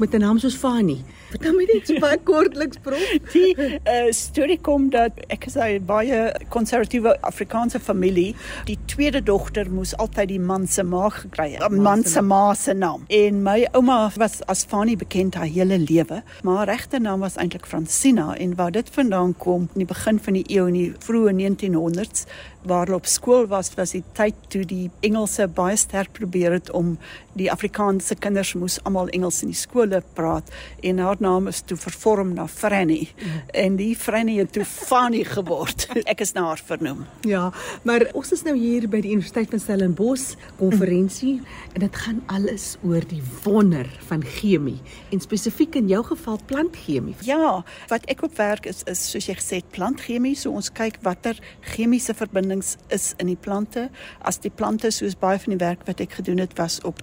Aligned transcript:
met 0.00 0.14
'n 0.14 0.20
naam 0.20 0.38
soos 0.38 0.56
Fani. 0.56 1.04
Vertel 1.30 1.52
my 1.52 1.64
net 1.72 1.86
so 1.86 1.98
baie 1.98 2.18
kortliks 2.18 2.78
prof. 2.82 3.02
Die 3.32 3.54
uh, 3.56 4.10
storie 4.10 4.58
kom 4.60 4.88
dat 4.90 5.12
ek 5.28 5.46
is 5.46 5.56
'n 5.56 5.84
baie 5.86 6.34
konservatiewe 6.48 7.20
Afrikaanse 7.20 7.80
familie. 7.80 8.34
Die 8.64 8.78
tweede 8.84 9.22
dogter 9.22 9.70
moes 9.70 9.96
altyd 9.96 10.28
die 10.28 10.40
man 10.40 10.66
se 10.66 10.82
ma 10.82 11.08
gekry 11.08 11.50
het. 11.52 11.70
'n 11.70 11.82
Man 11.82 12.04
se 12.04 12.22
ma 12.22 12.54
se 12.54 12.72
naam. 12.72 13.04
En 13.08 13.42
my 13.42 13.68
ouma 13.72 14.10
was 14.16 14.40
as 14.46 14.64
Fani 14.64 14.96
bekend 14.96 15.34
haar 15.34 15.46
hele 15.46 15.78
lewe, 15.78 16.22
maar 16.42 16.56
haar 16.56 16.66
regte 16.66 16.98
naam 16.98 17.20
was 17.20 17.36
eintlik 17.36 17.66
Francina 17.66 18.36
en 18.36 18.54
waar 18.54 18.70
dit 18.70 18.90
vandaan 18.90 19.36
kom 19.36 19.60
in 19.60 19.84
die 19.84 19.86
begin 19.94 20.18
van 20.18 20.32
die 20.32 20.44
eeu 20.48 20.66
in 20.66 20.74
die 20.74 20.92
vroeë 20.98 21.32
1900s 21.32 22.24
waar 22.62 22.84
hulle 22.84 22.96
op 22.96 23.06
skool 23.06 23.46
was 23.46 23.72
was 23.74 23.94
die 23.96 24.02
tyd 24.12 24.36
toe 24.52 24.64
die 24.68 24.90
Engelse 25.00 25.46
baie 25.48 25.76
sterk 25.76 26.12
probeer 26.12 26.52
het 26.52 26.70
om 26.76 26.96
die 27.32 27.48
Afrikaanse 27.52 28.14
kinders 28.14 28.52
moes 28.54 28.78
almal 28.84 29.08
Engels 29.16 29.40
in 29.42 29.52
die 29.54 29.58
skole 29.90 30.02
praat 30.14 30.50
en 30.82 30.98
haar 30.98 31.16
naam 31.20 31.48
is 31.48 31.62
toe 31.62 31.76
vervorm 31.76 32.34
na 32.34 32.46
Franny 32.46 33.08
mm. 33.08 33.40
en 33.54 33.76
die 33.76 33.94
Franny 33.96 34.38
het 34.38 34.52
toe 34.52 34.64
Fanny 34.64 35.24
geword 35.24 35.88
ek 36.12 36.22
is 36.22 36.34
na 36.34 36.46
haar 36.48 36.62
vernoem 36.64 37.06
ja 37.26 37.50
maar 37.84 38.06
ons 38.14 38.32
is 38.32 38.44
nou 38.46 38.56
hier 38.56 38.88
by 38.88 39.00
die 39.02 39.12
Universiteit 39.14 39.50
van 39.50 39.60
Stellenbosch 39.60 40.36
konferensie 40.58 41.38
mm. 41.40 41.46
en 41.74 41.84
dit 41.86 42.00
gaan 42.04 42.22
alles 42.28 42.76
oor 42.86 43.04
die 43.10 43.22
wonder 43.44 43.88
van 44.08 44.24
chemie 44.24 44.78
en 45.10 45.20
spesifiek 45.22 45.78
in 45.80 45.90
jou 45.90 46.02
geval 46.12 46.38
plantchemie 46.46 47.16
ja 47.26 47.62
wat 47.90 48.06
ek 48.12 48.24
op 48.26 48.36
werk 48.38 48.68
is 48.70 48.84
is 48.90 49.02
soos 49.10 49.28
jy 49.28 49.36
gesê 49.38 49.62
plantchemie 49.74 50.36
so 50.38 50.54
ons 50.54 50.70
kyk 50.74 51.00
watter 51.06 51.38
chemiese 51.74 52.14
verbindings 52.16 52.76
is 52.94 53.14
in 53.18 53.30
die 53.30 53.38
plante. 53.38 53.88
As 54.26 54.38
die 54.42 54.52
plante 54.52 54.90
soos 54.94 55.16
baie 55.18 55.38
van 55.40 55.54
die 55.54 55.60
werk 55.60 55.86
wat 55.88 56.00
ek 56.02 56.18
gedoen 56.20 56.42
het 56.42 56.56
was 56.58 56.78
op 56.88 57.00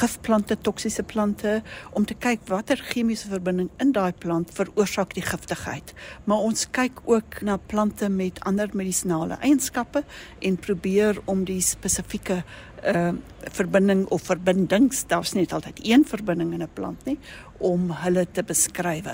gifplante, 0.00 0.56
toksiese 0.56 1.02
plante 1.02 1.60
om 1.96 2.06
te 2.06 2.14
kyk 2.14 2.29
watter 2.46 2.76
chemiese 2.76 3.28
verbinding 3.28 3.70
in 3.82 3.90
daai 3.92 4.12
plant 4.12 4.52
veroorsaak 4.54 5.14
die 5.14 5.24
giftigheid. 5.24 5.92
Maar 6.24 6.44
ons 6.46 6.66
kyk 6.70 7.00
ook 7.04 7.40
na 7.42 7.56
plante 7.56 8.08
met 8.08 8.38
ander 8.46 8.70
medisonale 8.72 9.38
eienskappe 9.40 10.04
en 10.38 10.56
probeer 10.56 11.18
om 11.24 11.44
die 11.44 11.60
spesifieke 11.60 12.42
uh 12.84 13.12
verbinding 13.40 14.06
of 14.12 14.22
verbindings, 14.22 15.06
daar's 15.06 15.32
net 15.32 15.52
altyd 15.52 15.78
een 15.82 16.04
verbinding 16.04 16.52
in 16.52 16.62
'n 16.62 16.68
plant 16.72 17.04
nie 17.04 17.18
om 17.60 17.90
hulle 17.90 18.26
te 18.32 18.42
beskryf. 18.42 19.06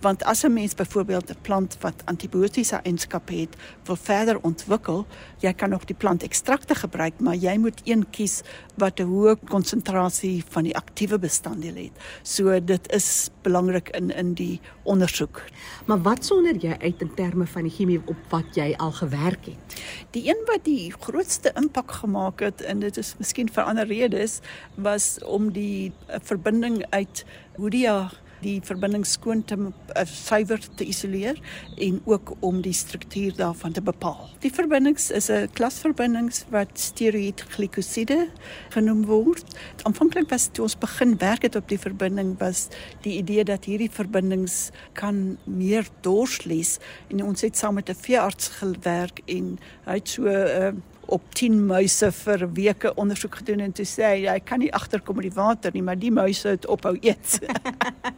Want 0.00 0.24
as 0.24 0.44
'n 0.44 0.52
mens 0.52 0.74
byvoorbeeld 0.74 1.30
'n 1.30 1.36
plant 1.42 1.76
wat 1.80 2.02
antibiotiese 2.04 2.80
eienskappe 2.82 3.34
het, 3.34 3.56
wil 3.84 3.96
verder 3.96 4.40
ontwikkel, 4.40 5.06
jy 5.38 5.52
kan 5.52 5.70
nog 5.70 5.84
die 5.84 5.96
plant 5.96 6.22
ekstrakte 6.22 6.74
gebruik, 6.74 7.20
maar 7.20 7.34
jy 7.34 7.56
moet 7.58 7.80
een 7.84 8.10
kies 8.10 8.42
wat 8.76 9.00
'n 9.00 9.06
hoë 9.06 9.36
konsentrasie 9.48 10.44
van 10.48 10.62
die 10.62 10.76
aktiewe 10.76 11.18
bestanddeel 11.18 11.74
het. 11.74 11.92
So 12.22 12.64
dit 12.64 12.92
is 12.92 13.30
belangrik 13.42 13.88
in 13.88 14.10
in 14.10 14.34
die 14.34 14.60
ondersoek. 14.82 15.42
Maar 15.86 16.02
wat 16.02 16.24
sonder 16.24 16.56
jy 16.56 16.76
uit 16.78 17.00
in 17.00 17.14
terme 17.14 17.46
van 17.46 17.62
die 17.62 17.70
chemie 17.70 18.02
op 18.04 18.16
wat 18.28 18.54
jy 18.54 18.74
al 18.76 18.92
gewerk 18.92 19.44
het? 19.44 19.82
Die 20.10 20.28
een 20.28 20.44
wat 20.46 20.64
die 20.64 20.92
grootste 20.98 21.52
impak 21.54 21.90
gemaak 21.90 22.40
het 22.40 22.62
en 22.62 22.78
dit 22.78 22.96
is 22.96 23.13
miskien 23.18 23.48
vir 23.48 23.64
ander 23.64 23.86
redes 23.86 24.40
was 24.74 25.18
om 25.24 25.52
die 25.52 25.92
uh, 26.08 26.20
verbinding 26.22 26.84
uit 26.90 27.24
Hoodia 27.56 28.10
die 28.44 28.58
verbinding 28.64 29.04
skoon 29.08 29.42
te 29.48 29.56
uh, 29.56 30.04
suiwer 30.08 30.62
te 30.78 30.86
isoleer 30.88 31.38
en 31.86 32.00
ook 32.08 32.34
om 32.44 32.60
die 32.64 32.74
struktuur 32.76 33.34
daarvan 33.38 33.74
te 33.76 33.82
bepaal. 33.84 34.28
Die 34.44 34.52
verbindings 34.52 35.10
is 35.10 35.30
'n 35.30 35.48
klasverbindings 35.56 36.44
wat 36.50 36.72
steroïd 36.78 37.44
glikoside 37.54 38.28
genoem 38.70 39.04
word. 39.06 39.44
Aanvanklik 39.82 40.28
was 40.30 40.48
toe 40.52 40.64
ons 40.64 40.78
begin 40.78 41.16
werk 41.18 41.42
het 41.42 41.56
op 41.56 41.68
die 41.68 41.78
verbinding 41.78 42.36
was 42.38 42.68
die 43.02 43.18
idee 43.18 43.44
dat 43.44 43.64
hierdie 43.64 43.90
verbindings 43.90 44.70
kan 44.92 45.38
meer 45.44 45.86
dorsles 46.00 46.78
en 47.08 47.24
ons 47.24 47.40
het 47.40 47.56
saam 47.56 47.74
met 47.74 47.88
'n 47.88 47.94
veearts 47.94 48.48
gewerk 48.48 49.20
en 49.26 49.58
hy 49.86 49.94
het 49.94 50.08
so 50.08 50.22
'n 50.22 50.28
uh, 50.28 50.72
op 51.06 51.22
10 51.34 51.66
muise 51.66 52.10
vir 52.12 52.46
weke 52.54 52.94
ondersoek 52.94 53.40
gedoen 53.42 53.60
en 53.66 53.72
toe 53.72 53.86
sê 53.88 54.06
hy 54.10 54.26
hy 54.30 54.38
kan 54.44 54.62
nie 54.62 54.72
agterkom 54.74 55.18
met 55.20 55.28
die 55.28 55.36
water 55.36 55.74
nie, 55.74 55.82
maar 55.82 55.98
die 55.98 56.12
muise 56.14 56.54
het 56.56 56.66
ophou 56.66 56.96
eet. 57.00 57.38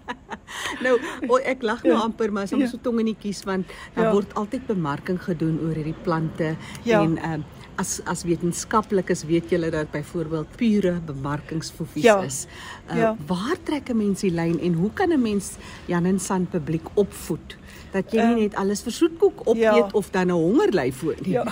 nou, 0.84 0.96
o, 1.28 1.38
ek 1.38 1.62
lag 1.66 1.82
nou 1.82 1.94
ja. 1.94 2.02
amper 2.06 2.32
maar 2.32 2.48
soms 2.48 2.66
ja. 2.66 2.70
so 2.70 2.82
tong 2.82 3.00
in 3.02 3.12
die 3.12 3.18
kies 3.18 3.42
want 3.48 3.70
daar 3.96 4.10
ja. 4.10 4.14
word 4.14 4.34
altyd 4.38 4.66
bemarking 4.70 5.18
gedoen 5.22 5.58
oor 5.66 5.74
hierdie 5.76 5.96
plante 6.06 6.54
ja. 6.84 7.02
en 7.02 7.18
ehm 7.18 7.46
uh, 7.46 7.54
as 7.76 8.00
as 8.04 8.24
wetenskaplikes 8.24 9.24
weet 9.24 9.50
julle 9.50 9.70
dat 9.70 9.90
byvoorbeeld 9.90 10.56
pure 10.56 10.92
bemarkingsfofies 11.06 12.04
ja. 12.04 12.22
is. 12.22 12.46
Uh, 12.90 12.96
ja. 12.96 13.16
Waar 13.26 13.56
trek 13.64 13.88
'n 13.88 13.96
mens 13.96 14.20
die 14.20 14.30
lyn 14.30 14.60
en 14.60 14.72
hoe 14.72 14.90
kan 14.92 15.12
'n 15.12 15.22
mens 15.22 15.56
Jan 15.86 16.04
en 16.04 16.18
San 16.20 16.46
publiek 16.46 16.88
opvoed? 16.94 17.56
dat 17.96 18.12
jy 18.12 18.24
nie 18.24 18.34
uh, 18.34 18.42
net 18.46 18.56
alles 18.60 18.82
vir 18.86 18.94
soetkoek 18.96 19.42
opeet 19.46 19.62
ja. 19.62 19.88
of 19.98 20.10
dan 20.14 20.30
'n 20.32 20.36
honger 20.36 20.72
ly 20.74 20.88
voor 20.92 21.16
nie. 21.22 21.36
Ja. 21.38 21.44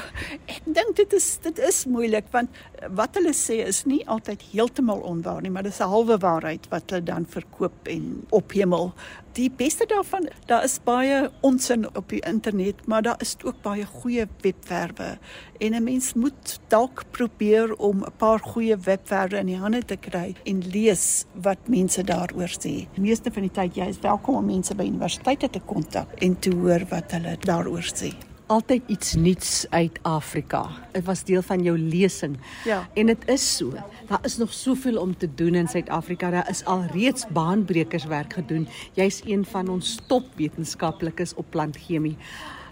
Ek 0.46 0.62
dink 0.64 0.96
dit 0.96 1.12
is 1.12 1.38
dit 1.42 1.58
is 1.58 1.84
moeilik 1.86 2.26
want 2.30 2.50
wat 2.90 3.16
hulle 3.18 3.32
sê 3.32 3.60
is 3.66 3.84
nie 3.84 4.02
altyd 4.06 4.42
heeltemal 4.52 5.00
onwaar 5.00 5.42
nie, 5.42 5.50
maar 5.50 5.62
dis 5.62 5.80
'n 5.80 5.88
halwe 5.88 6.18
waarheid 6.18 6.68
wat 6.70 6.90
hulle 6.90 7.04
dan 7.04 7.26
verkoop 7.26 7.88
en 7.88 8.26
ophemel. 8.30 8.92
Die 9.34 9.50
beste 9.50 9.82
daarvan, 9.90 10.28
daar 10.46 10.62
is 10.62 10.76
baie 10.86 11.30
onsin 11.42 11.88
op 11.96 12.08
die 12.08 12.20
internet, 12.22 12.86
maar 12.86 13.02
daar 13.02 13.16
is 13.18 13.32
ook 13.42 13.56
baie 13.62 13.86
goeie 13.86 14.26
webwerwe 14.40 15.18
en 15.58 15.74
'n 15.74 15.82
mens 15.82 16.12
moet 16.14 16.60
dalk 16.68 17.02
probeer 17.10 17.74
om 17.76 18.04
'n 18.04 18.12
paar 18.16 18.38
goeie 18.38 18.76
webwerwe 18.76 19.36
in 19.36 19.46
die 19.46 19.56
hande 19.56 19.84
te 19.84 19.96
kry 19.96 20.34
en 20.44 20.68
lees 20.68 21.24
wat 21.32 21.58
mense 21.68 22.04
daaroor 22.04 22.50
sê. 22.50 22.86
Die 22.94 23.00
meeste 23.00 23.32
van 23.32 23.42
die 23.42 23.50
tyd 23.50 23.74
jy 23.74 23.86
is 23.88 23.98
welkom 24.00 24.34
om 24.34 24.44
mense 24.46 24.74
by 24.74 24.84
universiteite 24.84 25.50
te 25.50 25.60
kontak 25.60 26.12
en 26.12 26.38
te 26.38 26.50
hoor 26.50 26.86
wat 26.88 27.10
hulle 27.10 27.36
daaroor 27.40 27.90
sê 27.94 28.14
altyd 28.46 28.82
iets 28.86 29.14
nuuts 29.14 29.66
uit 29.70 29.98
Afrika. 30.02 30.66
Dit 30.92 31.04
was 31.04 31.24
deel 31.24 31.42
van 31.42 31.62
jou 31.62 31.78
lesing. 31.78 32.36
Ja. 32.64 32.88
En 32.94 33.06
dit 33.06 33.28
is 33.28 33.56
so. 33.56 33.72
Daar 34.08 34.18
is 34.22 34.36
nog 34.36 34.52
soveel 34.52 35.00
om 35.00 35.16
te 35.16 35.28
doen 35.34 35.54
in 35.54 35.68
Suid-Afrika. 35.68 36.30
Daar 36.30 36.50
is 36.50 36.64
al 36.64 36.84
reeds 36.92 37.26
baanbrekerswerk 37.28 38.32
gedoen. 38.32 38.68
Jy's 38.92 39.22
een 39.24 39.44
van 39.44 39.68
ons 39.68 39.98
topwetenskaplikes 40.06 41.34
op 41.34 41.46
plantchemie. 41.50 42.16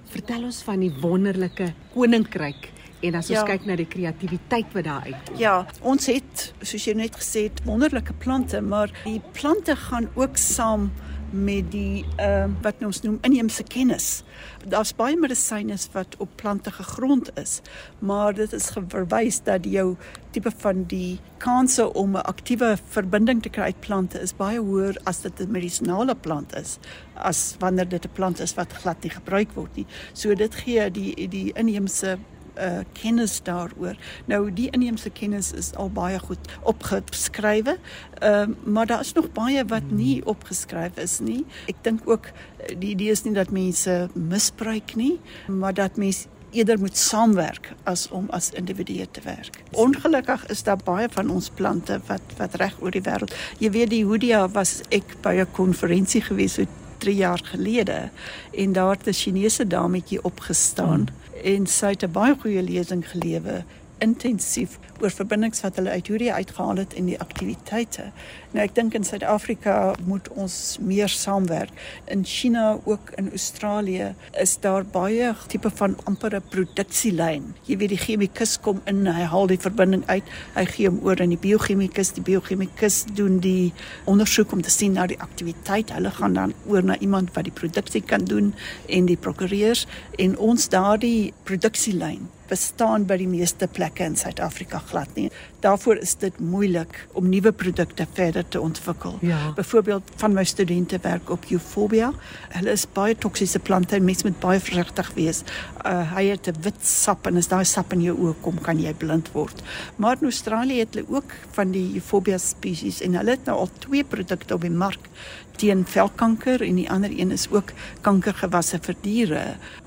Vertel 0.05 0.43
ons 0.43 0.62
van 0.62 0.81
die 0.81 0.93
wonderlike 1.00 1.72
koninkryk 1.94 2.71
en 3.03 3.15
as 3.19 3.31
ons 3.31 3.39
ja. 3.41 3.47
kyk 3.47 3.65
na 3.66 3.77
die 3.78 3.89
kreatiwiteit 3.89 4.75
wat 4.77 4.87
daar 4.87 5.06
uitkom. 5.09 5.39
Ja, 5.41 5.54
ons 5.81 6.06
het 6.10 6.53
soos 6.62 6.84
jy 6.87 6.94
net 6.99 7.16
gesê 7.19 7.47
het 7.49 7.62
wonderlike 7.66 8.15
plante, 8.22 8.60
maar 8.60 8.93
die 9.04 9.21
plante 9.34 9.77
gaan 9.89 10.09
ook 10.15 10.39
saam 10.39 10.91
met 11.32 11.70
die 11.72 12.04
ehm 12.16 12.50
uh, 12.50 12.62
wat 12.62 12.84
ons 12.84 13.00
noem 13.03 13.19
inheemse 13.26 13.62
kennis. 13.62 14.22
Daar's 14.69 14.94
baie 14.94 15.16
medisyne 15.16 15.76
wat 15.93 16.16
op 16.19 16.28
plante 16.37 16.70
gegrond 16.70 17.31
is, 17.38 17.60
maar 17.98 18.34
dit 18.34 18.53
is 18.53 18.70
verwys 18.88 19.42
dat 19.42 19.65
jou 19.65 19.97
tipe 20.31 20.53
van 20.56 20.84
die 20.88 21.19
kanse 21.38 21.92
om 21.92 22.16
'n 22.16 22.25
aktiewe 22.25 22.76
verbinding 22.88 23.42
te 23.42 23.48
kry 23.48 23.62
uit 23.62 23.81
plante 23.81 24.21
is 24.21 24.37
baie 24.37 24.59
hoër 24.59 24.97
as 25.04 25.21
dit 25.21 25.41
'n 25.41 25.50
medisonale 25.50 26.15
plant 26.15 26.54
is 26.56 26.78
as 27.15 27.56
wanneer 27.59 27.88
dit 27.88 28.04
'n 28.04 28.12
plant 28.12 28.41
is 28.41 28.54
wat 28.54 28.72
glad 28.72 29.03
nie 29.03 29.10
gebruik 29.10 29.53
word 29.54 29.76
nie. 29.76 29.87
So 30.12 30.34
dit 30.34 30.54
gee 30.54 30.91
die 30.91 31.28
die 31.28 31.53
inheemse 31.54 32.19
uh, 32.58 32.82
kennis 32.92 33.42
daaroor. 33.42 33.96
Nou 34.24 34.52
die 34.52 34.70
inheemse 34.70 35.10
kennis 35.10 35.52
is 35.52 35.72
al 35.74 35.90
baie 35.90 36.18
goed 36.18 36.50
opgeskrywe, 36.62 37.76
uh, 38.22 38.44
maar 38.64 38.86
daar 38.86 39.00
is 39.00 39.12
nog 39.12 39.32
baie 39.32 39.64
wat 39.64 39.88
hmm. 39.88 39.96
nie 39.96 40.26
opgeskryf 40.26 40.96
is 40.96 41.18
nie. 41.20 41.44
Ek 41.66 41.80
dink 41.82 42.08
ook 42.08 42.30
eh, 42.32 42.76
die 42.78 42.92
idee 42.96 43.10
is 43.10 43.24
nie 43.24 43.34
dat 43.34 43.50
mense 43.50 44.08
misbruik 44.12 44.94
nie, 44.94 45.18
maar 45.46 45.74
dat 45.74 45.96
mense 45.96 46.28
eerder 46.52 46.78
moet 46.78 46.96
saamwerk 46.96 47.72
as 47.88 48.08
om 48.12 48.26
as 48.30 48.50
individue 48.50 49.06
te 49.10 49.20
werk. 49.24 49.62
Ongelukkig 49.70 50.46
is 50.52 50.62
daar 50.62 50.80
baie 50.84 51.08
van 51.10 51.30
ons 51.30 51.50
plante 51.54 52.00
wat 52.06 52.36
wat 52.36 52.54
reg 52.60 52.76
oor 52.80 52.92
die 52.92 53.04
wêreld. 53.04 53.32
Jy 53.58 53.70
weet 53.72 53.91
die 53.91 54.04
Hoodia 54.04 54.44
was 54.52 54.80
ek 54.91 55.16
by 55.24 55.34
'n 55.41 55.52
konferensie 55.52 56.20
gewees 56.20 56.54
so 56.54 56.66
3 57.03 57.16
jaar 57.16 57.41
gelede 57.45 58.10
en 58.54 58.72
daar 58.72 58.97
het 58.97 59.07
'n 59.07 59.21
Chinese 59.22 59.66
dametjie 59.66 60.25
opgestaan. 60.25 61.07
Hmm 61.09 61.21
en 61.43 61.66
sy 61.66 61.87
het 61.95 62.04
'n 62.04 62.13
baie 62.13 62.34
goeie 62.41 62.63
lesing 62.63 63.10
gelewe 63.10 63.65
intensief 63.99 64.78
oor 65.03 65.10
verbindings 65.10 65.63
wat 65.65 65.78
hulle 65.81 65.91
uit 65.91 66.09
hierdie 66.10 66.33
uitgehaal 66.33 66.81
het 66.83 66.95
en 66.99 67.09
die 67.10 67.19
aktiwiteite. 67.21 68.09
Nou 68.53 68.63
ek 68.65 68.75
dink 68.77 68.95
in 68.95 69.07
Suid-Afrika 69.07 69.95
moet 70.07 70.28
ons 70.39 70.57
meer 70.81 71.10
saamwerk. 71.10 71.72
In 72.13 72.25
China 72.28 72.78
ook 72.84 73.10
in 73.21 73.31
Australië 73.31 74.13
is 74.41 74.54
daar 74.63 74.84
baie 74.84 75.33
tipe 75.49 75.71
van 75.81 75.97
ampere 76.04 76.41
produksielyn. 76.54 77.51
Jy 77.66 77.78
weet 77.81 77.95
die 77.95 78.01
chemikus 78.03 78.59
kom 78.63 78.83
in, 78.91 79.07
hy 79.07 79.27
haal 79.33 79.51
die 79.51 79.60
verbinding 79.60 80.04
uit, 80.10 80.28
hy 80.54 80.66
gee 80.71 80.91
hom 80.91 81.01
oor 81.07 81.21
aan 81.22 81.34
die 81.34 81.41
biochemikus, 81.41 82.13
die 82.19 82.27
biochemikus 82.27 83.03
doen 83.16 83.41
die 83.43 83.72
ondersoek 84.10 84.53
om 84.54 84.63
te 84.63 84.71
sien 84.72 84.95
na 84.99 85.09
die 85.10 85.19
aktiwiteit. 85.25 85.95
Hulle 85.97 86.13
gaan 86.15 86.39
dan 86.39 86.54
oor 86.71 86.84
na 86.87 86.99
iemand 87.01 87.34
wat 87.37 87.49
die 87.49 87.57
produksie 87.57 88.04
kan 88.04 88.28
doen 88.28 88.53
en 88.89 89.10
die 89.10 89.19
prokureurs 89.19 89.87
en 90.22 90.39
ons 90.39 90.69
daardie 90.72 91.33
produksielyn 91.49 92.28
bestaan 92.53 93.07
by 93.09 93.16
die 93.21 93.31
meeste 93.31 93.69
plekke 93.71 94.04
in 94.04 94.16
Suid-Afrika 94.19 94.83
glad 94.92 95.15
nie. 95.16 95.28
Daarvoor 95.65 96.00
is 96.04 96.15
dit 96.21 96.39
moeilik 96.41 96.97
om 97.18 97.28
nuwe 97.33 97.53
produkte 97.53 98.06
verder 98.12 98.44
te 98.48 98.60
ontwikkel. 98.60 99.16
Ja. 99.24 99.39
Byvoorbeeld 99.56 100.12
van 100.21 100.36
my 100.36 100.44
studente 100.44 100.98
werk 101.03 101.30
op 101.30 101.44
Euphorbia. 101.50 102.12
Hulle 102.56 102.74
is 102.77 102.86
baie 102.92 103.16
toksiese 103.16 103.59
plante 103.59 103.97
en 103.97 104.04
mens 104.04 104.24
moet 104.27 104.39
baie 104.42 104.60
versigtig 104.60 105.12
wees. 105.16 105.42
Uh, 105.86 106.03
hy 106.15 106.24
het 106.33 106.48
'n 106.48 106.62
wit 106.62 106.80
sap 106.86 107.27
en 107.27 107.36
as 107.36 107.48
daai 107.48 107.65
sap 107.65 107.92
in 107.92 108.03
jou 108.03 108.16
oë 108.18 108.34
kom, 108.41 108.60
kan 108.60 108.80
jy 108.80 108.94
blind 108.94 109.33
word. 109.33 109.62
Maar 109.97 110.16
in 110.21 110.30
Australië 110.30 110.78
het 110.78 110.94
hulle 110.94 111.09
ook 111.09 111.33
van 111.50 111.71
die 111.71 111.94
Euphorbia 111.94 112.39
spesies 112.39 113.00
en 113.00 113.15
hulle 113.15 113.30
het 113.30 113.44
nou 113.44 113.59
al 113.59 113.71
twee 113.78 114.04
produkte 114.04 114.54
op 114.54 114.60
die 114.60 114.71
mark 114.71 115.09
teen 115.56 115.84
velkanker 115.86 116.62
en 116.65 116.80
die 116.80 116.89
ander 116.91 117.12
een 117.12 117.30
is 117.30 117.47
ook 117.50 117.72
kankergewasse 118.00 118.80
vir 118.83 118.97
diere. 119.04 119.44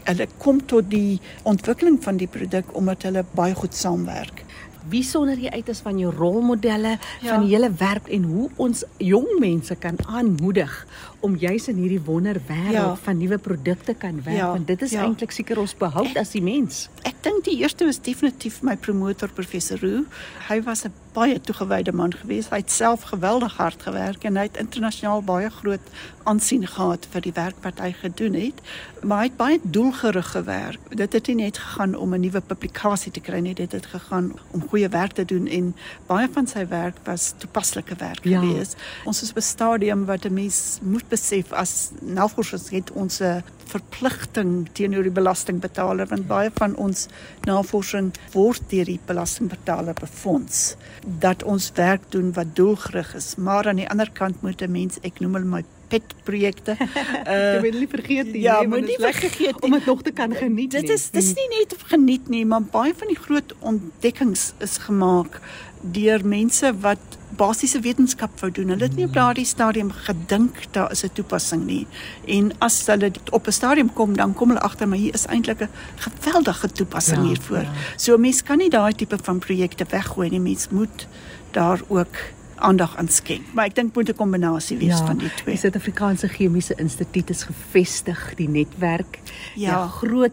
Hulle 0.07 0.27
kom 0.37 0.61
tot 0.65 0.89
die 0.91 1.19
ontwikkeling 1.43 1.99
van 2.03 2.21
die 2.21 2.29
produk 2.31 2.71
omdat 2.77 3.03
hulle 3.07 3.25
baie 3.35 3.55
goed 3.55 3.75
saamwerk. 3.75 4.44
Wie 4.89 5.03
sonder 5.03 5.37
jy 5.39 5.49
uit 5.49 5.69
as 5.69 5.79
van 5.81 5.97
jou 5.97 6.11
rolmodelle 6.15 6.97
Ja. 7.21 7.29
van 7.33 7.45
die 7.45 7.55
hele 7.55 7.71
werk 7.79 8.07
en 8.07 8.23
hoe 8.23 8.49
ons 8.55 8.83
jong 8.97 9.27
mense 9.39 9.75
kan 9.75 9.95
aanmoedig 10.05 10.85
om 11.25 11.35
juis 11.41 11.67
in 11.71 11.75
hierdie 11.81 12.01
wonderwêreld 12.05 12.71
Ja. 12.73 12.95
van 13.07 13.17
nuwe 13.17 13.37
produkte 13.37 13.93
kan 13.97 14.21
werk 14.23 14.37
Ja, 14.37 14.51
want 14.51 14.67
dit 14.67 14.81
is 14.81 14.91
ja. 14.91 15.03
eintlik 15.03 15.31
seker 15.31 15.59
ons 15.59 15.73
behoud 15.77 16.15
as 16.21 16.31
die 16.35 16.41
mens. 16.45 16.89
Ek 17.03 17.15
dink 17.25 17.43
die 17.47 17.57
eerste 17.61 17.85
was 17.85 17.99
definitief 18.01 18.61
my 18.61 18.75
promotor 18.77 19.29
professor 19.33 19.79
Roo. 19.81 20.05
Hy 20.49 20.61
was 20.63 20.85
'n 20.85 20.93
baie 21.15 21.39
toegewyde 21.41 21.93
man 21.95 22.11
geweest. 22.13 22.49
Hy 22.49 22.57
het 22.57 22.71
self 22.71 23.01
geweldig 23.07 23.53
hard 23.57 23.81
gewerk 23.83 24.23
en 24.23 24.35
hy 24.35 24.43
het 24.43 24.57
internasionaal 24.57 25.21
baie 25.23 25.49
groot 25.49 25.79
aansien 26.25 26.67
gehad 26.67 27.07
vir 27.11 27.21
die 27.21 27.31
werk 27.33 27.55
wat 27.63 27.79
hy 27.79 27.91
gedoen 28.01 28.33
het. 28.33 28.61
Maar 29.03 29.17
hy 29.17 29.23
het 29.23 29.37
baie 29.37 29.59
doelgerig 29.63 30.31
gewerk. 30.31 30.79
Dit 30.89 31.13
het 31.13 31.27
nie 31.27 31.35
net 31.35 31.57
gegaan 31.57 31.95
om 31.95 32.13
'n 32.13 32.19
nuwe 32.19 32.41
publikasie 32.41 33.11
te 33.11 33.19
kry 33.19 33.39
nie, 33.39 33.53
dit 33.53 33.71
het 33.71 33.85
gegaan 33.85 34.33
om 34.51 34.67
goeie 34.69 34.89
werk 34.89 35.11
te 35.13 35.25
doen 35.25 35.47
en 35.47 35.75
baie 36.07 36.27
van 36.33 36.47
sy 36.47 36.67
werk 36.67 36.95
was 37.05 37.33
toepaslike 37.37 37.95
werk 37.95 38.23
Ja. 38.25 38.39
geweest. 38.41 38.75
Ons 39.05 39.21
is 39.21 39.29
op 39.29 39.37
'n 39.37 39.41
stadium 39.41 40.05
wat 40.05 40.25
'n 40.25 40.33
mens 40.33 40.79
moet 40.81 41.07
besef 41.15 41.53
as 41.55 41.91
navorsers 42.01 42.69
het 42.75 42.91
ons 42.91 43.21
'n 43.21 43.43
verpligting 43.65 44.67
teenoor 44.77 45.03
die 45.03 45.17
belastingbetaler 45.19 46.07
want 46.11 46.27
baie 46.29 46.51
van 46.59 46.75
ons 46.75 47.07
navorsing 47.49 48.11
word 48.33 48.61
deur 48.69 48.85
die 48.85 48.99
belastingbetaler 49.09 49.97
befonds 49.99 50.75
dat 51.21 51.43
ons 51.43 51.71
werk 51.75 52.03
doen 52.15 52.33
wat 52.33 52.55
doelgerig 52.55 53.15
is 53.15 53.35
maar 53.35 53.67
aan 53.67 53.81
die 53.81 53.89
ander 53.89 54.11
kant 54.11 54.41
moet 54.41 54.61
'n 54.61 54.71
mens 54.71 54.99
ek 55.01 55.19
noem 55.19 55.35
hulle 55.39 55.51
my 55.57 55.63
pet 55.89 56.15
projekte 56.23 56.77
Jy 57.45 57.59
moet 57.61 57.79
nie 57.79 57.87
vergeet 57.87 58.31
nie. 58.31 58.41
ja, 58.41 58.59
nee, 58.59 58.69
want 58.69 58.81
moet 58.81 58.89
dit 58.89 58.89
nie 58.89 58.95
is 58.95 59.05
lekker 59.05 59.29
vergeet 59.29 59.61
om 59.61 59.71
dit 59.71 59.85
nog 59.85 60.01
te 60.01 60.11
kan 60.11 60.33
geniet. 60.35 60.71
Dit 60.71 60.87
nie. 60.89 60.93
is 60.97 61.09
dis 61.09 61.33
nie 61.37 61.47
net 61.59 61.75
geniet 61.91 62.27
nie, 62.29 62.45
maar 62.45 62.61
baie 62.61 62.93
van 62.93 63.07
die 63.07 63.19
groot 63.19 63.53
ontdekkings 63.59 64.53
is 64.65 64.77
gemaak 64.87 65.39
deur 65.81 66.25
mense 66.25 66.71
wat 66.81 67.17
basiese 67.35 67.79
wetenskap 67.79 68.39
wou 68.39 68.51
doen. 68.51 68.69
Hulle 68.69 68.83
het 68.83 68.95
nie 68.95 69.05
op 69.05 69.13
daardie 69.13 69.45
stadium 69.45 69.91
gedink 69.91 70.55
daar 70.71 70.91
is 70.91 71.03
'n 71.03 71.09
toepassing 71.13 71.65
nie. 71.65 71.87
En 72.27 72.51
as 72.59 72.85
hulle 72.87 73.11
op 73.31 73.47
'n 73.47 73.51
stadium 73.51 73.93
kom, 73.93 74.15
dan 74.15 74.33
kom 74.33 74.47
hulle 74.49 74.61
agter 74.61 74.87
maar 74.87 74.97
hier 74.97 75.13
is 75.13 75.25
eintlik 75.25 75.61
'n 75.61 75.69
geweldige 75.95 76.67
toepassing 76.71 77.17
Ja, 77.21 77.27
hiervoor. 77.27 77.57
ja. 77.61 77.71
So 77.97 78.17
mense 78.17 78.43
kan 78.43 78.57
nie 78.57 78.69
daai 78.69 78.93
tipe 78.93 79.17
van 79.21 79.39
projekte 79.39 79.85
weggooi 79.89 80.29
nie. 80.29 80.39
Mens 80.39 80.67
moet 80.69 81.07
daar 81.51 81.81
ook 81.87 82.15
aandag 82.55 82.97
aan 82.97 83.07
skenk. 83.07 83.41
Maar 83.53 83.65
ek 83.65 83.75
dink 83.75 83.95
moet 83.95 84.09
'n 84.09 84.15
kombinasie 84.15 84.77
wees 84.77 84.99
van 84.99 85.17
die 85.17 85.29
twee. 85.33 85.53
Die 85.53 85.57
Suid-Afrikaanse 85.57 86.27
Chemiese 86.27 86.73
Instituut 86.75 87.29
is 87.29 87.43
gevestig, 87.43 88.33
die 88.35 88.49
netwerk. 88.49 89.19
Ja. 89.55 89.83
Die 89.83 89.91
groot 89.91 90.31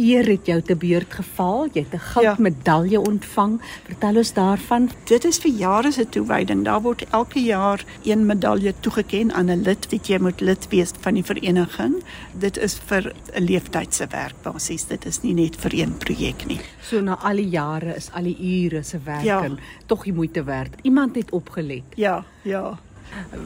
eer 0.00 0.24
het 0.26 0.46
jou 0.46 0.60
te 0.62 0.76
beurt 0.76 1.12
geval. 1.12 1.68
Jy 1.72 1.80
het 1.84 1.92
'n 1.92 1.96
Ja. 1.96 1.98
goudmedalje 1.98 3.00
ontvang. 3.00 3.60
Vertel 3.84 4.16
ons 4.16 4.32
daarvan. 4.32 4.90
Dit 5.04 5.24
is 5.24 5.38
vir 5.38 5.50
jare 5.52 5.92
se 5.92 6.08
toewyding. 6.08 6.64
Daar 6.64 6.80
word 6.80 7.04
elke 7.10 7.40
jaar 7.40 7.84
een 8.04 8.26
medalje 8.26 8.74
toegekend 8.80 9.32
aan 9.32 9.50
'n 9.50 9.62
lid 9.62 9.86
wat 9.90 10.06
jy 10.06 10.18
moet 10.18 10.40
lid 10.40 10.68
wees 10.68 10.90
van 11.00 11.14
die 11.14 11.24
vereniging. 11.24 12.02
Dit 12.38 12.56
is 12.56 12.78
vir 12.86 13.12
'n 13.34 13.42
leeftydse 13.44 14.06
werk 14.10 14.34
basies. 14.42 14.86
Dit 14.86 15.04
is 15.06 15.22
nie 15.22 15.34
net 15.34 15.56
vir 15.56 15.74
een 15.74 15.96
projek 15.98 16.46
nie. 16.46 16.60
So 16.82 17.00
na 17.00 17.18
al 17.18 17.36
die 17.36 17.48
jare 17.48 17.94
is 17.96 18.10
al 18.12 18.22
die 18.22 18.64
ure 18.64 18.82
se 18.82 18.98
werk 19.04 19.22
Ja. 19.24 19.42
en 19.44 19.58
tog 19.86 20.04
die 20.04 20.12
moeite 20.14 20.44
werd. 20.44 20.74
Iemand 20.82 21.14
het 21.16 21.30
opgelet. 21.30 21.82
Ja, 21.96 22.24
ja. 22.42 22.78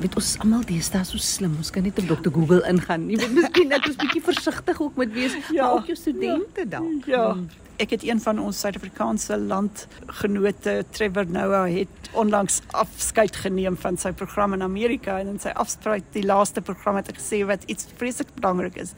Weet 0.00 0.14
ons 0.16 0.38
almal 0.38 0.64
deesdae 0.64 1.04
so 1.04 1.16
slim. 1.18 1.54
Ons 1.56 1.70
kan 1.70 1.82
net 1.82 1.98
op 1.98 2.06
Dr 2.22 2.30
Google 2.32 2.62
ingaan. 2.68 3.08
Jy 3.10 3.16
moet 3.20 3.34
miskien 3.34 3.68
net 3.68 3.86
'n 3.88 3.96
bietjie 3.96 4.22
versigtig 4.22 4.80
ook 4.80 4.96
moet 4.96 5.12
wees, 5.12 5.32
Ja. 5.50 5.62
maar 5.64 5.72
ook 5.74 5.86
jou 5.86 5.96
studente 5.96 6.68
dan. 6.68 7.02
Ja. 7.06 7.36
Ek 7.76 7.90
het 7.90 8.02
een 8.04 8.20
van 8.20 8.38
ons 8.38 8.60
Suid-Afrikaanse 8.60 9.36
landgenote, 9.38 10.84
Trevor 10.90 11.26
Noah, 11.26 11.66
het 11.74 11.88
onlangs 12.12 12.60
afskeid 12.70 13.36
geneem 13.36 13.76
van 13.76 13.96
sy 13.98 14.12
program 14.12 14.52
in 14.52 14.62
Amerika 14.62 15.18
en 15.18 15.26
in 15.32 15.40
sy 15.40 15.48
afspraak 15.48 16.02
die 16.12 16.22
laaste 16.22 16.60
program 16.60 16.96
het 17.00 17.06
hy 17.10 17.14
gesê 17.18 17.40
wat 17.46 17.64
iets 17.66 17.86
vreeslik 17.98 18.28
belangrik 18.38 18.76
is. 18.76 18.92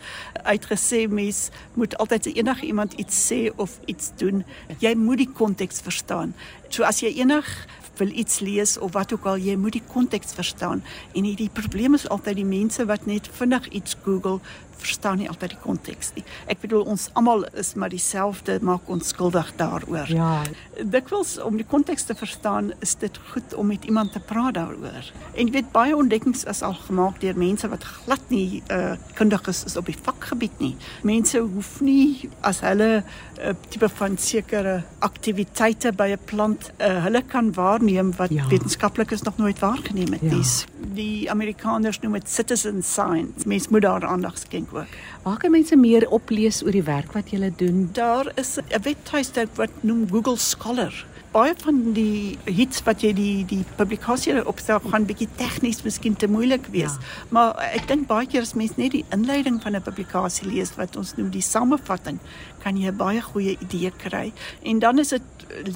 Hy 0.44 0.52
het 0.58 0.66
gesê 0.68 1.06
mens 1.08 1.50
moet 1.74 1.96
altyd 1.96 2.26
enige 2.36 2.66
iemand 2.66 2.92
iets 3.00 3.32
sê 3.32 3.50
of 3.56 3.78
iets 3.86 4.12
doen, 4.16 4.44
jy 4.78 4.94
moet 4.94 5.18
die 5.24 5.30
konteks 5.32 5.80
verstaan. 5.80 6.34
So 6.68 6.82
as 6.84 7.00
jy 7.00 7.14
enig 7.22 7.48
wil 7.98 8.10
iets 8.12 8.40
lees 8.40 8.78
of 8.78 8.92
wat 8.92 9.12
ook 9.12 9.26
al, 9.26 9.38
jy 9.38 9.56
moet 9.56 9.72
die 9.72 9.86
konteks 9.92 10.32
verstaan. 10.36 10.82
En 11.14 11.22
die, 11.22 11.50
probleem 11.52 11.94
is 11.94 12.08
altyd 12.08 12.36
die 12.36 12.48
mense 12.48 12.84
wat 12.86 13.06
net 13.06 13.28
vinnig 13.32 13.68
iets 13.68 13.96
Google 14.04 14.40
verstaan 14.76 15.20
nie 15.20 15.28
altyd 15.30 15.54
die 15.54 15.62
konteks 15.62 16.12
nie. 16.16 16.24
Ek 16.52 16.60
bedoel 16.62 16.84
ons 16.92 17.08
almal 17.18 17.46
is 17.58 17.72
maar 17.80 17.92
dieselfde, 17.92 18.58
maak 18.66 18.88
ons 18.92 19.12
skuldig 19.12 19.52
daaroor. 19.60 20.10
Ja. 20.12 20.42
Dikwels 20.82 21.36
om 21.42 21.58
die 21.58 21.66
konteks 21.66 22.06
te 22.08 22.16
verstaan, 22.18 22.72
is 22.84 22.94
dit 23.00 23.20
goed 23.32 23.54
om 23.56 23.70
met 23.72 23.84
iemand 23.88 24.12
te 24.12 24.20
praat 24.20 24.56
daaroor. 24.58 25.10
En 25.34 25.48
jy 25.48 25.54
weet 25.58 25.72
baie 25.74 25.96
ontdekkings 25.96 26.44
is 26.50 26.62
al 26.66 26.76
gemaak 26.86 27.20
deur 27.22 27.38
mense 27.38 27.68
wat 27.72 27.86
glad 28.04 28.32
nie 28.32 28.62
uh 28.72 28.94
kundig 29.16 29.46
is, 29.48 29.62
is 29.64 29.76
op 29.80 29.86
die 29.88 29.96
vakgebied 29.96 30.58
nie. 30.60 30.74
Mense 31.06 31.40
hoef 31.40 31.78
nie 31.80 32.28
as 32.44 32.60
hulle 32.64 33.00
'n 33.00 33.04
uh, 33.40 33.54
tipe 33.68 33.88
van 33.88 34.16
sekere 34.18 34.82
aktiwiteite 35.00 35.92
by 35.92 36.12
'n 36.12 36.24
plant, 36.24 36.70
uh, 36.80 37.02
hulle 37.04 37.22
kan 37.22 37.52
waarneem 37.86 38.16
wat 38.16 38.30
Ja. 38.30 38.46
wetenskaplikes 38.48 39.22
nog 39.22 39.36
nooit 39.36 39.58
waargeneem 39.58 40.12
het. 40.12 40.20
Ja. 40.22 40.28
Die, 40.28 40.44
die 40.94 41.30
Amerikaners 41.30 42.00
noem 42.00 42.12
dit 42.12 42.28
citizen 42.28 42.82
science. 42.82 43.46
Mense 43.46 43.66
moet 43.70 43.82
daar 43.82 44.04
aandag 44.06 44.38
skenk 44.38 44.68
ook. 44.74 44.86
Waar 45.22 45.36
kan 45.36 45.50
mense 45.50 45.76
meer 45.76 46.08
oplees 46.10 46.62
oor 46.64 46.70
die 46.70 46.82
werk 46.82 47.12
wat 47.12 47.30
jy 47.30 47.52
doen? 47.56 47.88
Daar 47.92 48.32
is 48.34 48.56
'n 48.58 48.82
webtuiste 48.82 49.46
wat 49.54 49.70
noem 49.80 50.06
Google 50.10 50.36
Scholar. 50.36 51.06
Baie 51.36 51.52
van 51.60 51.92
die 51.92 52.38
hits 52.48 52.78
wat 52.86 53.02
jy 53.04 53.10
die 53.12 53.44
die 53.44 53.60
publikasie 53.76 54.38
opstel 54.48 54.80
gaan 54.86 55.04
bietjie 55.04 55.28
tegnies 55.36 55.82
miskien 55.84 56.16
te 56.16 56.30
moeilik 56.32 56.70
wees. 56.72 56.96
Ja. 56.96 57.04
Ja. 57.04 57.28
Maar 57.36 57.50
ek 57.76 57.88
dink 57.90 58.06
baie 58.08 58.24
keer 58.30 58.46
as 58.46 58.54
mens 58.56 58.78
net 58.80 58.94
die 58.96 59.04
inleiding 59.12 59.58
van 59.62 59.76
'n 59.76 59.82
publikasie 59.84 60.48
lees 60.48 60.72
wat 60.80 60.96
ons 60.96 61.12
noem 61.18 61.28
die 61.30 61.44
samevatting, 61.44 62.18
kan 62.64 62.76
jy 62.80 62.88
'n 62.88 62.96
baie 62.96 63.20
goeie 63.20 63.58
idee 63.60 63.90
kry. 63.90 64.32
En 64.64 64.78
dan 64.78 64.98
is 64.98 65.08
dit 65.08 65.22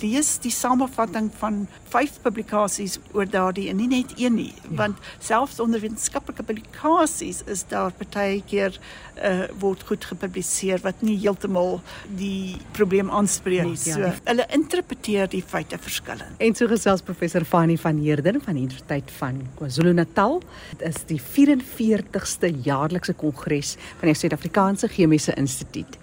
lees 0.01 0.39
die 0.43 0.51
samevatting 0.51 1.31
van 1.39 1.67
5 1.93 2.21
publikasies 2.23 2.99
oor 3.13 3.27
daardie 3.31 3.69
en 3.71 3.77
nie 3.77 3.89
net 3.89 4.13
een 4.19 4.35
nie, 4.35 4.53
ja. 4.63 4.77
want 4.77 4.99
selfs 5.19 5.61
onder 5.61 5.81
wetenskaplike 5.81 6.43
publikasies 6.43 7.43
is 7.47 7.65
daar 7.69 7.93
baie 8.15 8.43
keer 8.47 8.79
uh, 9.23 9.45
word 9.61 9.83
goed 9.87 10.05
gepubliseer 10.05 10.81
wat 10.83 11.03
nie 11.03 11.19
heeltemal 11.19 11.81
die 12.17 12.57
probleem 12.73 13.11
aanspreek 13.11 13.65
nie. 13.65 13.79
Ja, 13.85 13.95
So 13.95 14.01
die- 14.03 14.21
hulle 14.25 14.47
interpreteer 14.51 15.29
die 15.29 15.43
feite 15.51 15.79
verskillend. 15.79 16.39
En 16.39 16.55
so 16.55 16.69
gesels 16.71 17.03
professor 17.07 17.45
Fanny 17.45 17.77
van 17.81 17.99
Heerden 18.03 18.41
van 18.45 18.59
die 18.59 18.67
Universiteit 18.67 19.11
van 19.19 19.41
KwaZulu-Natal. 19.59 20.39
Dit 20.77 20.87
is 20.89 21.03
die 21.11 21.21
44ste 21.21 22.53
jaarlikse 22.67 23.17
kongres 23.19 23.77
van 23.99 24.13
die 24.13 24.19
Suid-Afrikaanse 24.19 24.89
Chemiese 24.89 25.35
Instituut. 25.41 26.01